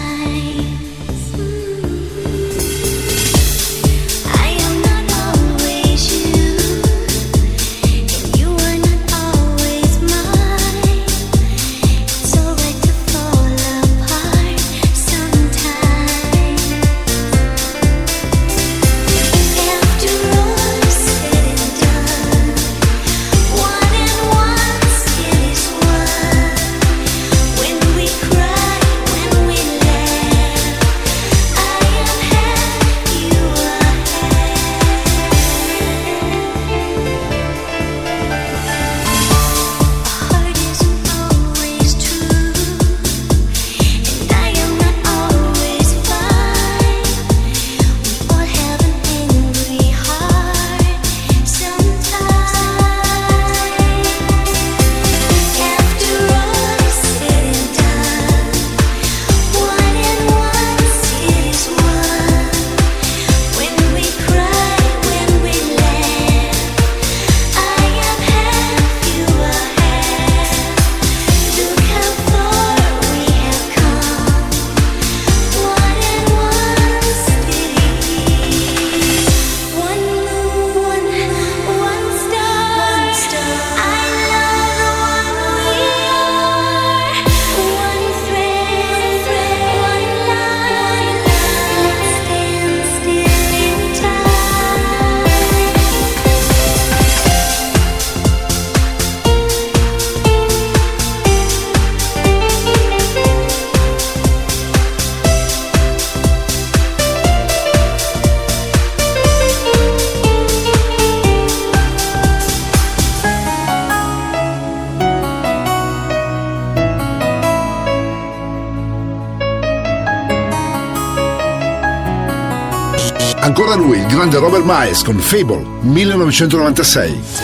Robert 124.32 124.64
Miles 124.64 125.05
con 125.05 125.18
Fable 125.20 125.64
1996. 125.82 127.43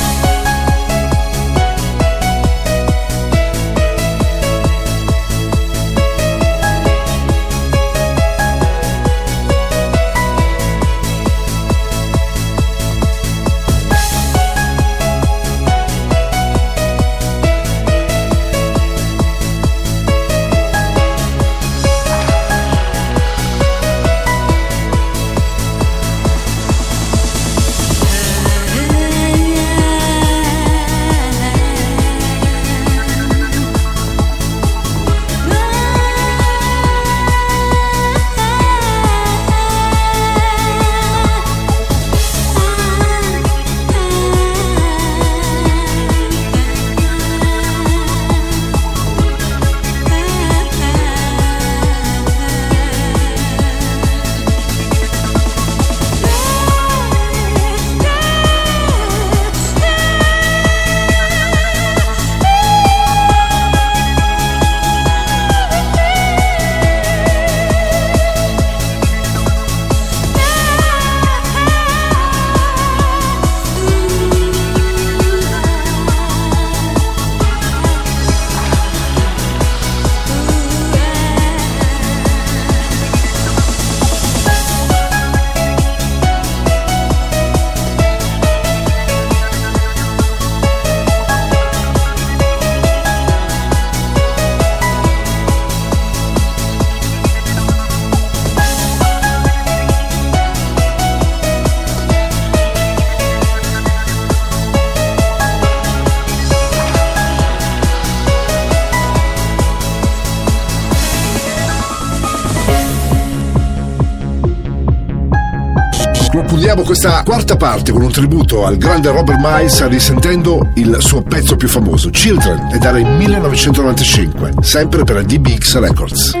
Quarta 117.41 117.55
parte 117.55 117.91
con 117.91 118.03
un 118.03 118.11
tributo 118.11 118.65
al 118.67 118.77
grande 118.77 119.09
Robert 119.09 119.39
Miles 119.41 119.87
risentendo 119.87 120.71
il 120.75 120.97
suo 120.99 121.23
pezzo 121.23 121.55
più 121.55 121.67
famoso, 121.67 122.11
Children, 122.11 122.69
ed 122.71 122.83
era 122.83 122.99
il 122.99 123.07
1995, 123.07 124.53
sempre 124.61 125.03
per 125.03 125.15
la 125.15 125.23
DBX 125.23 125.79
Records. 125.79 126.40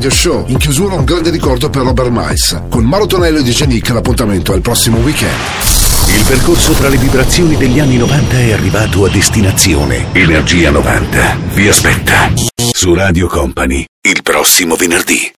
Radio 0.00 0.16
Show. 0.16 0.44
In 0.48 0.56
chiusura 0.56 0.94
un 0.94 1.04
grande 1.04 1.28
ricordo 1.28 1.68
per 1.68 1.82
Robert 1.82 2.08
Miles. 2.10 2.62
Con 2.70 2.86
Mauro 2.86 3.04
Tonello 3.04 3.36
e 3.36 3.42
DJ 3.42 3.64
Nick 3.64 3.90
l'appuntamento 3.90 4.54
il 4.54 4.62
prossimo 4.62 4.96
weekend. 4.96 5.30
Il 6.16 6.24
percorso 6.26 6.72
tra 6.72 6.88
le 6.88 6.96
vibrazioni 6.96 7.54
degli 7.54 7.78
anni 7.78 7.98
90 7.98 8.38
è 8.38 8.52
arrivato 8.52 9.04
a 9.04 9.10
destinazione. 9.10 10.06
Energia 10.12 10.70
90 10.70 11.36
vi 11.52 11.68
aspetta 11.68 12.32
su 12.72 12.94
Radio 12.94 13.26
Company 13.26 13.84
il 14.00 14.22
prossimo 14.22 14.74
venerdì. 14.74 15.30